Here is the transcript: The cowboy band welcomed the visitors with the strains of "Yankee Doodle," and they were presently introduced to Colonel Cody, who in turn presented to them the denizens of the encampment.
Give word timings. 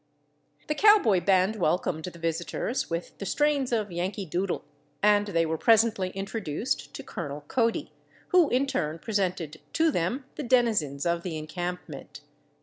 The 0.65 0.73
cowboy 0.73 1.21
band 1.21 1.57
welcomed 1.57 2.05
the 2.05 2.17
visitors 2.17 2.89
with 2.89 3.15
the 3.19 3.25
strains 3.27 3.71
of 3.71 3.91
"Yankee 3.91 4.25
Doodle," 4.25 4.65
and 5.03 5.27
they 5.27 5.45
were 5.45 5.59
presently 5.59 6.09
introduced 6.15 6.91
to 6.95 7.03
Colonel 7.03 7.41
Cody, 7.47 7.91
who 8.29 8.49
in 8.49 8.65
turn 8.65 8.97
presented 8.97 9.61
to 9.73 9.91
them 9.91 10.25
the 10.37 10.43
denizens 10.43 11.05
of 11.05 11.21
the 11.21 11.37
encampment. 11.37 12.21